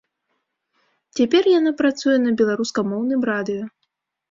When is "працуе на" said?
1.83-2.31